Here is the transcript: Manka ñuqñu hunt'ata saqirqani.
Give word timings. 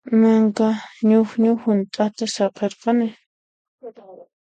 Manka 0.21 0.67
ñuqñu 1.09 1.51
hunt'ata 1.63 2.25
saqirqani. 2.35 3.07